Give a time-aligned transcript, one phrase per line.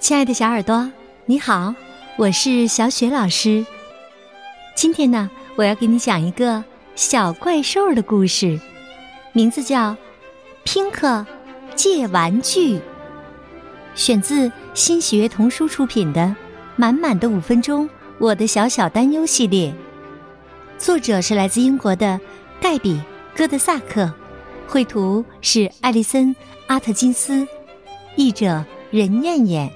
[0.00, 0.90] 亲爱的小耳朵，
[1.26, 1.74] 你好，
[2.16, 3.64] 我是小雪老师。
[4.74, 6.64] 今天呢，我要给你讲一个
[6.96, 8.58] 小怪兽的故事，
[9.34, 9.90] 名字叫
[10.64, 11.26] 《拼克
[11.76, 12.78] 借玩具》，
[13.94, 16.22] 选自新喜悦童书出品的
[16.76, 17.86] 《满满的五分钟》
[18.18, 19.72] 我的小小担忧系列。
[20.78, 22.18] 作者是来自英国的
[22.58, 22.94] 盖比·
[23.36, 24.10] 戈德萨克，
[24.66, 26.34] 绘图是艾丽森·
[26.68, 27.46] 阿特金斯，
[28.16, 29.70] 译者任燕燕。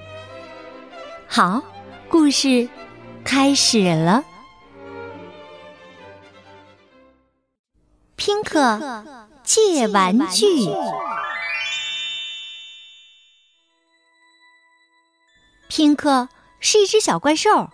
[1.27, 1.63] 好，
[2.09, 2.69] 故事
[3.25, 4.25] 开始了。
[8.15, 9.05] 拼客
[9.43, 10.47] 借玩具。
[15.69, 16.29] 拼客
[16.61, 17.69] 是一只小怪兽，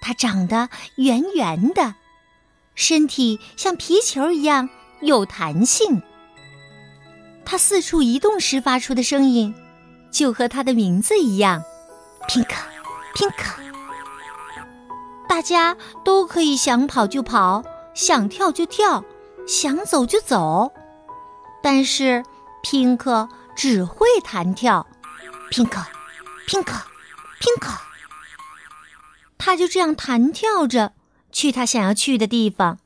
[0.00, 1.96] 它长得圆圆的，
[2.76, 4.68] 身体像皮球一样
[5.00, 6.00] 有弹性。
[7.44, 9.52] 它四处移动时发出的声音，
[10.12, 11.64] 就和它的名字一样。
[12.28, 12.46] Pink
[13.14, 13.32] pink，，
[15.28, 19.02] 大家都可以想跑就跑，想跳就跳，
[19.46, 20.72] 想走就走。
[21.62, 22.22] 但是
[22.62, 24.86] pink 只会弹跳
[25.50, 25.84] ，，pink
[26.46, 26.64] pink
[27.40, 27.72] pink，。
[29.38, 30.92] 他就这样弹跳着
[31.32, 32.78] 去他想要去的地方。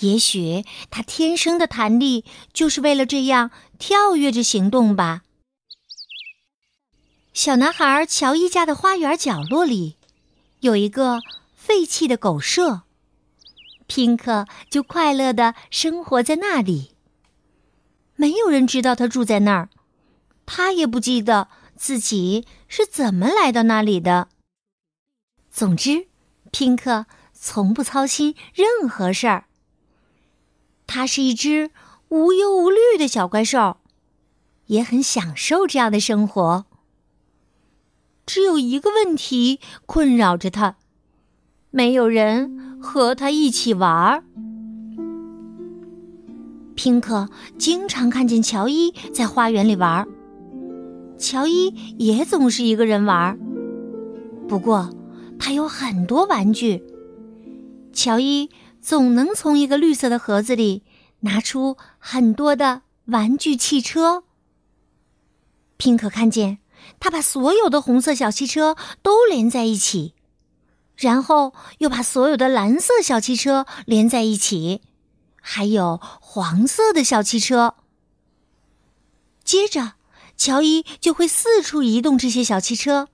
[0.00, 5.22] 也许他天生的弹力就是为了这样跳跃着行动吧。
[7.36, 9.98] 小男孩乔伊家的花园角落里，
[10.60, 11.20] 有一个
[11.54, 12.84] 废弃的狗舍，
[13.86, 16.92] 拼克就快乐的生活在那里。
[18.14, 19.68] 没有人知道他住在那儿，
[20.46, 24.28] 他也不记得自己是怎么来到那里的。
[25.50, 26.08] 总之，
[26.50, 29.44] 拼克从不操心任何事儿。
[30.86, 31.70] 他是一只
[32.08, 33.76] 无忧无虑的小怪兽，
[34.68, 36.64] 也很享受这样的生活。
[38.26, 40.76] 只有一个问题困扰着他，
[41.70, 44.24] 没有人和他一起玩儿。
[46.74, 50.08] 拼克经常看见乔伊在花园里玩儿，
[51.16, 53.38] 乔伊也总是一个人玩儿。
[54.48, 54.90] 不过，
[55.38, 56.82] 他有很多玩具，
[57.92, 58.50] 乔伊
[58.80, 60.82] 总能从一个绿色的盒子里
[61.20, 64.24] 拿出很多的玩具汽车。
[65.76, 66.58] 拼克看见。
[66.98, 70.14] 他把所有的红色小汽车都连在一起，
[70.96, 74.80] 然后又把所有的蓝色小汽车连在一起，
[75.40, 77.74] 还有黄色的小汽车。
[79.44, 79.92] 接着，
[80.36, 83.08] 乔伊就会四处移动这些小汽车，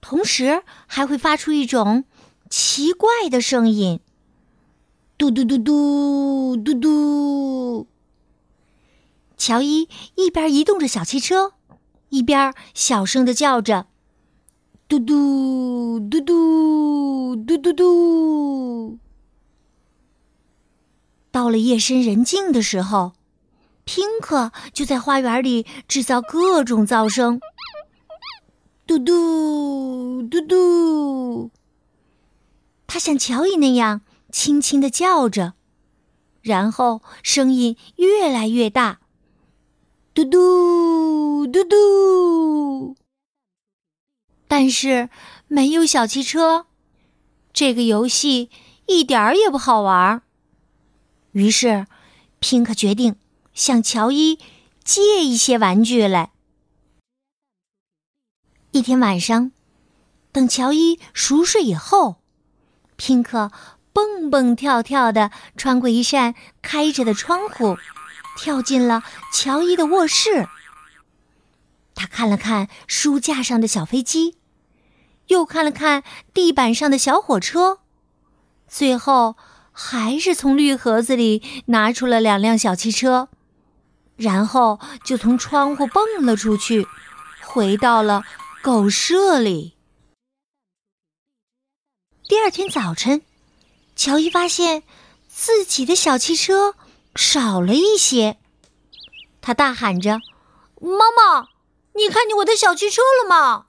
[0.00, 2.04] 同时还会发出一种
[2.48, 4.00] 奇怪的声音：
[5.16, 7.86] 嘟嘟嘟嘟嘟嘟。
[9.36, 11.52] 乔伊一边移动着小汽车。
[12.10, 13.86] 一边小声的叫着
[14.86, 18.98] ：“嘟嘟嘟嘟嘟嘟嘟。”
[21.32, 23.12] 到了夜深人静的时候，
[23.84, 27.40] 拼克就在花园里制造各种噪声
[28.86, 31.50] ：“嘟嘟嘟嘟。”
[32.88, 34.00] 他像乔伊那样
[34.32, 35.54] 轻轻的叫着，
[36.42, 38.98] 然后声音越来越大。
[40.12, 40.38] 嘟嘟
[41.70, 42.96] 嘟，
[44.48, 45.08] 但是
[45.46, 46.66] 没有小汽车，
[47.52, 48.50] 这个游戏
[48.86, 50.22] 一点儿也不好玩。
[51.30, 51.86] 于是，
[52.40, 53.14] 拼克决定
[53.54, 54.40] 向乔伊
[54.82, 56.32] 借一些玩具来。
[58.72, 59.52] 一天晚上，
[60.32, 62.16] 等乔伊熟睡以后，
[62.96, 63.52] 拼克
[63.92, 67.78] 蹦蹦跳跳的穿过一扇开着的窗户。
[68.36, 70.48] 跳进了乔伊的卧室。
[72.00, 74.38] 他看了看书架上的小飞机，
[75.26, 76.02] 又看了看
[76.32, 77.80] 地板上的小火车，
[78.66, 79.36] 最后
[79.70, 83.28] 还是从绿盒子里拿出了两辆小汽车，
[84.16, 86.86] 然后就从窗户蹦了出去，
[87.42, 88.22] 回到了
[88.62, 89.76] 狗舍里。
[92.26, 93.20] 第二天早晨，
[93.94, 94.84] 乔伊发现
[95.28, 96.74] 自己的小汽车。
[97.14, 98.38] 少了一些，
[99.42, 100.20] 他大喊着
[100.80, 101.48] ：“妈妈，
[102.00, 103.66] 你看见我的小汽车了吗？”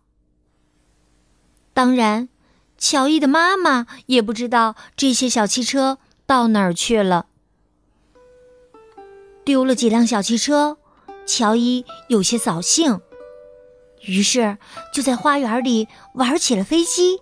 [1.74, 2.30] 当然，
[2.78, 7.28] 乔伊的妈妈也不知道这些小汽车到哪儿去了。
[9.44, 10.78] 丢了几辆小汽车，
[11.26, 13.02] 乔伊有些扫兴，
[14.02, 14.58] 于是
[14.94, 17.22] 就在花园里玩起了飞机。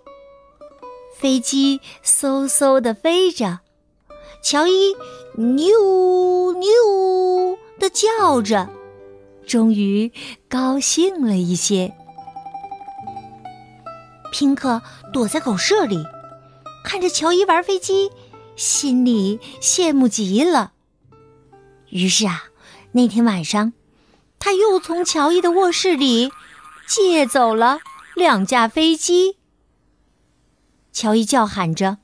[1.17, 3.59] 飞机嗖嗖的飞着。
[4.41, 4.95] 乔伊
[5.35, 8.69] “妞妞”的叫着，
[9.49, 10.13] 终于
[10.47, 11.97] 高兴了一些。
[14.31, 16.05] 拼克躲在狗舍里，
[16.85, 18.11] 看着乔伊玩飞机，
[18.55, 20.73] 心里羡慕极了。
[21.89, 22.43] 于是啊，
[22.91, 23.73] 那天晚上，
[24.37, 26.31] 他又从乔伊的卧室里
[26.87, 27.79] 借走了
[28.15, 29.37] 两架飞机。
[30.93, 31.97] 乔伊叫喊着：“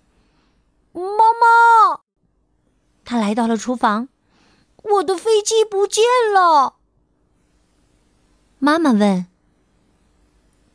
[0.93, 2.01] 妈妈！”
[3.05, 4.09] 他来到了厨房，
[4.81, 6.03] 我的飞机不见
[6.33, 6.74] 了。
[8.65, 9.27] 妈妈问：“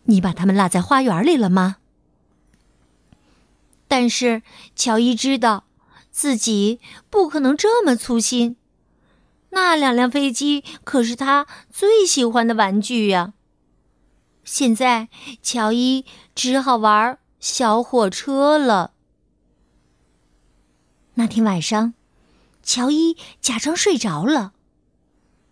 [0.06, 1.78] 你把它们落在花园里了吗？”
[3.88, 4.42] 但是
[4.76, 5.64] 乔伊知道
[6.12, 6.78] 自己
[7.10, 8.54] 不可能这么粗心。
[9.48, 13.34] 那两辆飞机可是他最喜欢的玩具呀。
[14.44, 15.08] 现在
[15.42, 16.04] 乔伊
[16.36, 18.92] 只好玩小火车了。
[21.14, 21.94] 那天晚上，
[22.62, 24.52] 乔伊假装睡着了，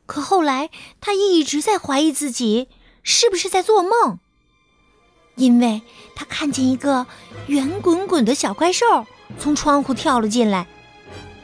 [0.08, 0.70] 可后来
[1.02, 2.68] 他一直在怀疑自己
[3.02, 4.18] 是不是在做梦，
[5.36, 5.82] 因为
[6.16, 7.06] 他看见一个
[7.46, 9.04] 圆滚滚的小怪兽
[9.38, 10.66] 从窗户跳了进来，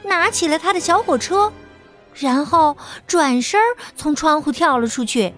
[0.04, 1.52] 拿起了他的小火车。
[2.14, 2.76] 然后
[3.08, 3.60] 转身
[3.96, 5.34] 从窗户跳了出去。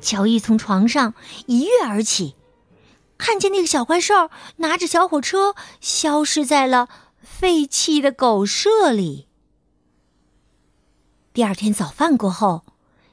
[0.00, 1.12] 乔伊从床上
[1.44, 2.34] 一跃而起，
[3.18, 6.88] 看见那个小怪兽拿着小火车消失在了
[7.20, 9.28] 废弃的狗舍里。
[11.34, 12.64] 第二天早饭过后，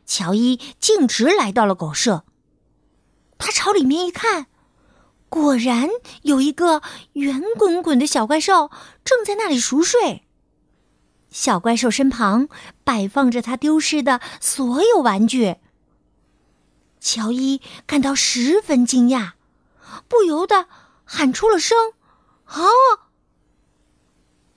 [0.05, 2.23] 乔伊径直来到了狗舍。
[3.39, 4.45] 他朝里面一看，
[5.27, 5.89] 果然
[6.21, 6.83] 有一个
[7.13, 8.69] 圆滚滚的小怪兽
[9.03, 10.27] 正在那里熟睡。
[11.31, 12.47] 小怪兽身旁
[12.83, 15.55] 摆放着他丢失的所有玩具。
[16.99, 19.31] 乔伊感到十分惊讶，
[20.07, 20.67] 不由得
[21.05, 21.93] 喊出了声
[22.45, 22.61] ：“啊！”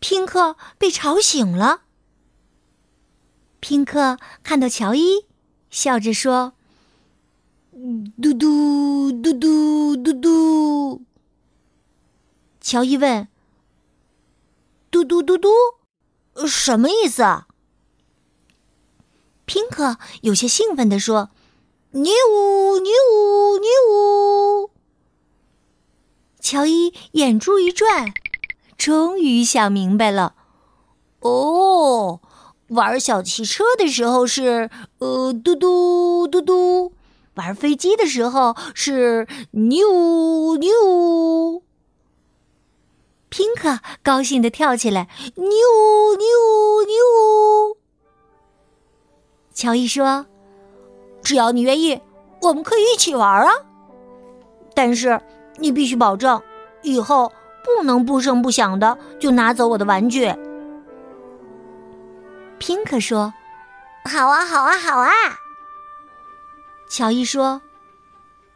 [0.01, 1.84] 拼克被吵醒了。
[3.65, 5.25] 拼克看到乔伊，
[5.71, 6.53] 笑着说
[8.21, 11.03] ：“嘟嘟嘟嘟嘟嘟。”
[12.61, 13.27] 乔伊问
[14.93, 15.49] ：“嘟嘟嘟嘟？”
[16.47, 17.45] 什么意思？
[19.47, 21.31] 拼克有些兴奋地说
[21.93, 24.71] ：“你舞你舞你舞。”
[26.39, 28.13] 乔伊眼珠一转，
[28.77, 30.35] 终于想明白了。
[31.21, 32.21] 哦，
[32.69, 36.93] 玩小汽车的时候是呃嘟嘟嘟嘟，
[37.35, 41.63] 玩飞机的时候是扭扭。
[43.29, 46.27] 拼克高兴的跳起来，扭扭
[46.87, 47.77] 扭！
[49.53, 50.27] 乔伊说
[51.23, 52.01] ：“只要你愿意，
[52.43, 53.53] 我们可以一起玩啊！
[54.73, 55.21] 但是
[55.59, 56.41] 你必须保证，
[56.83, 57.33] 以后
[57.65, 60.33] 不能不声不响的就拿走我的玩具。”
[62.67, 63.35] 拼克说
[64.11, 65.11] ：“好啊，好啊，好啊！”
[66.89, 67.61] 乔伊说：“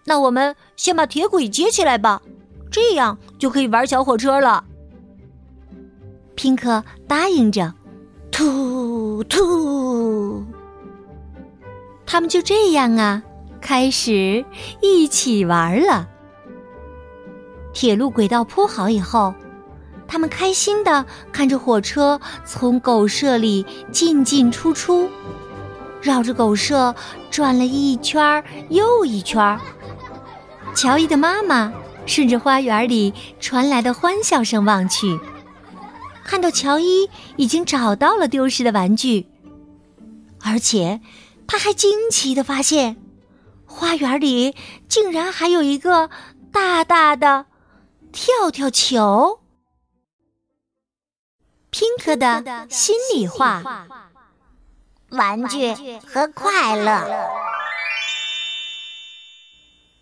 [0.05, 2.23] 那我们先把铁轨接起来吧，
[2.71, 4.65] 这样就可以玩小火车了。”
[6.37, 7.75] 拼克答应着，
[8.31, 10.43] 突突，
[12.07, 13.23] 他们就这样啊，
[13.61, 14.43] 开始
[14.81, 16.09] 一起玩了。
[17.75, 19.35] 铁路轨道铺好以后，
[20.09, 25.09] 他们开心的看着火车从狗舍里进进出出，
[26.01, 26.95] 绕着狗舍
[27.31, 29.61] 转了一圈又一圈。
[30.75, 31.73] 乔伊的妈妈
[32.07, 35.21] 顺着花园里传来的欢笑声望去。
[36.25, 39.27] 看到乔伊已经找到了丢失的玩具，
[40.43, 41.01] 而且
[41.47, 42.97] 他还惊奇的发现，
[43.67, 44.55] 花园里
[44.89, 46.11] 竟然还有一个
[46.53, 47.47] 大大的
[48.13, 49.41] 跳跳球。
[51.71, 53.87] 拼克的心里话：
[55.11, 55.75] 玩具
[56.07, 57.29] 和快乐。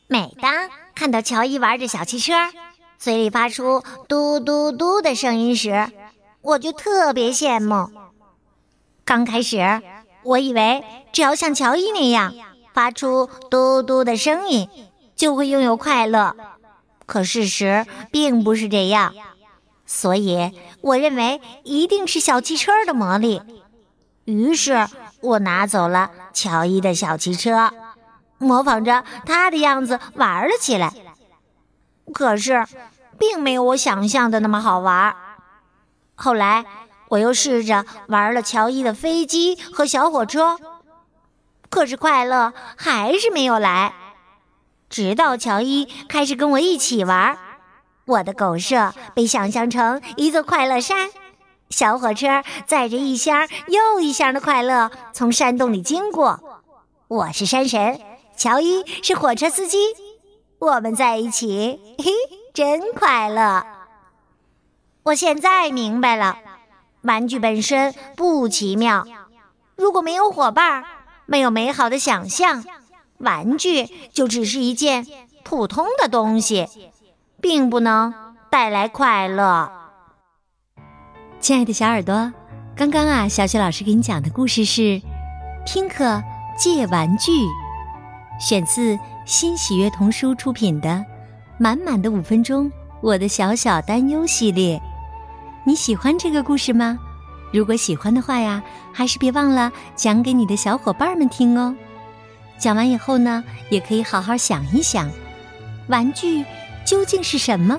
[0.06, 2.32] 每当看到乔伊玩着小汽车，
[2.98, 5.90] 嘴里发出嘟嘟嘟的声音时，
[6.40, 7.90] 我就特别羡慕。
[9.04, 9.82] 刚开始，
[10.22, 12.32] 我以为只要像乔伊那样
[12.72, 14.68] 发出嘟嘟的声音，
[15.16, 16.36] 就会拥有快乐。
[17.06, 19.12] 可事实并不是这样，
[19.86, 23.40] 所以我认为一定是小汽车的魔力。
[24.24, 24.88] 于是
[25.20, 27.70] 我拿走了乔伊的小汽车，
[28.38, 30.92] 模仿着他的样子玩了起来。
[32.12, 32.66] 可是，
[33.18, 35.14] 并没有我想象的那么好玩。
[36.16, 36.64] 后来，
[37.08, 40.58] 我又试着玩了乔伊的飞机和小火车，
[41.70, 43.94] 可是快乐还是没有来。
[44.88, 47.38] 直到乔伊开始跟我一起玩，
[48.06, 51.10] 我的狗舍被想象成一座快乐山，
[51.70, 56.62] 小火车载着一箱又一箱的快乐从山洞里经过。
[57.08, 58.00] 我是山神，
[58.36, 59.78] 乔伊是火车司机，
[60.60, 62.12] 我们在一起，嘿，
[62.54, 63.66] 真快乐。
[65.02, 66.38] 我现在明白了，
[67.02, 69.04] 玩具本身不奇妙。
[69.74, 70.84] 如果没有伙伴，
[71.26, 72.64] 没有美好的想象，
[73.18, 75.04] 玩具就只是一件
[75.42, 76.68] 普通的东西，
[77.48, 78.12] 并不能
[78.50, 79.70] 带来快乐。
[81.38, 82.32] 亲爱的小耳朵，
[82.74, 84.82] 刚刚啊，小雪老师给你讲的故事是
[85.64, 86.20] 《听课
[86.58, 87.30] 借玩具》，
[88.40, 90.88] 选自新喜悦童书出品的
[91.56, 92.66] 《满满的五分钟》
[93.00, 94.82] 我的小小担忧系列。
[95.64, 96.98] 你喜欢这个故事吗？
[97.52, 98.60] 如果喜欢的话呀，
[98.92, 101.76] 还是别忘了讲给你的小伙伴们听哦。
[102.58, 105.08] 讲完以后呢，也可以好好想一想，
[105.86, 106.44] 玩具
[106.86, 107.78] 究竟是什么？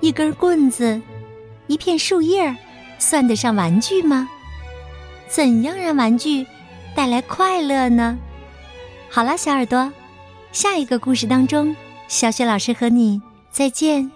[0.00, 1.00] 一根棍子。
[1.66, 2.54] 一片树叶，
[2.98, 4.28] 算得上玩具吗？
[5.26, 6.46] 怎样让玩具
[6.94, 8.18] 带来快乐呢？
[9.08, 9.90] 好了，小耳朵，
[10.52, 11.74] 下一个故事当中，
[12.06, 14.10] 小雪老师和你再见。